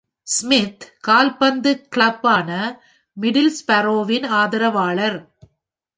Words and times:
Smith 0.27 0.85
கால்பந்து 0.99 1.71
கிளப்பான 1.95 2.49
மிடில்ஸ்பரோவின் 3.17 4.27
ஆதரவாளர். 4.27 5.19